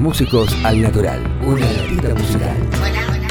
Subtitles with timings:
[0.00, 2.56] Músicos al Natural, una gatita musical.
[2.80, 3.28] Hola, hola.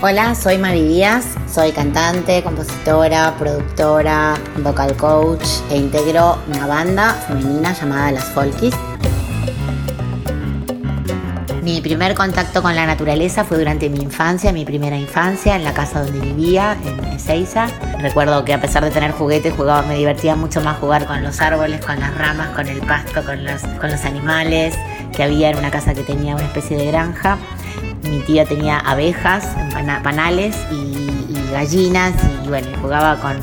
[0.00, 7.72] Hola, soy Mari Díaz, soy cantante, compositora, productora, vocal coach e integro una banda femenina
[7.72, 8.72] llamada Las Folkies.
[11.64, 15.74] Mi primer contacto con la naturaleza fue durante mi infancia, mi primera infancia, en la
[15.74, 17.66] casa donde vivía, en Ezeiza.
[17.98, 21.40] Recuerdo que a pesar de tener juguetes, jugaba, me divertía mucho más jugar con los
[21.40, 24.76] árboles, con las ramas, con el pasto, con los, con los animales
[25.16, 27.38] que había en una casa que tenía una especie de granja.
[28.02, 29.48] Mi tía tenía abejas,
[30.02, 30.94] panales y,
[31.50, 32.12] gallinas
[32.44, 33.36] y bueno, jugaba con,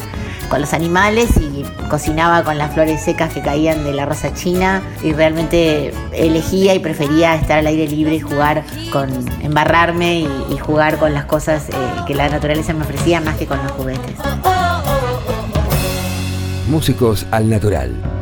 [0.49, 4.81] con los animales y cocinaba con las flores secas que caían de la rosa china
[5.01, 9.09] y realmente elegía y prefería estar al aire libre y jugar con,
[9.41, 11.73] embarrarme y, y jugar con las cosas eh,
[12.05, 14.15] que la naturaleza me ofrecía más que con los juguetes.
[16.67, 18.12] Músicos al Natural.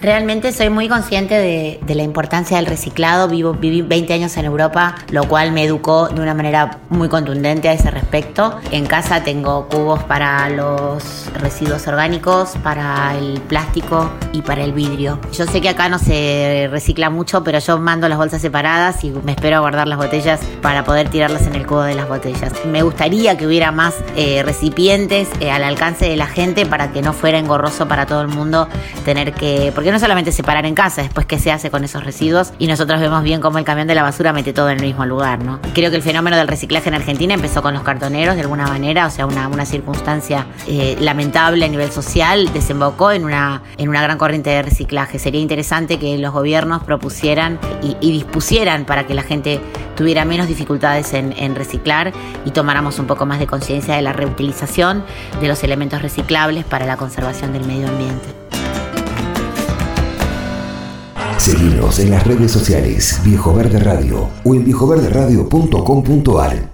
[0.00, 3.28] Realmente soy muy consciente de, de, la importancia del reciclado.
[3.28, 7.68] Vivo, viví 20 años en Europa, lo cual me educó de una manera muy contundente
[7.68, 8.58] a ese respecto.
[8.72, 15.20] En casa tengo cubos para los residuos orgánicos, para el plástico y para el vidrio.
[15.32, 19.10] Yo sé que acá no se recicla mucho, pero yo mando las bolsas separadas y
[19.10, 22.52] me espero a guardar las botellas para poder tirarlas en el cubo de las botellas.
[22.66, 27.02] Me gustaría que hubiera más eh, recipientes eh, al alcance de la gente para que
[27.02, 28.68] no fuera engorroso para todo el mundo
[29.04, 29.51] tener que...
[29.74, 33.00] Porque no solamente separar en casa, después qué se hace con esos residuos y nosotros
[33.00, 35.60] vemos bien cómo el camión de la basura mete todo en el mismo lugar, ¿no?
[35.74, 39.06] Creo que el fenómeno del reciclaje en Argentina empezó con los cartoneros de alguna manera,
[39.06, 44.02] o sea, una, una circunstancia eh, lamentable a nivel social, desembocó en una, en una
[44.02, 45.18] gran corriente de reciclaje.
[45.18, 49.60] Sería interesante que los gobiernos propusieran y, y dispusieran para que la gente
[49.96, 52.12] tuviera menos dificultades en, en reciclar
[52.44, 55.04] y tomáramos un poco más de conciencia de la reutilización
[55.40, 58.41] de los elementos reciclables para la conservación del medio ambiente.
[61.42, 66.71] Seguimos en las redes sociales Viejo Verde Radio o en viejoverderadio.com.ar.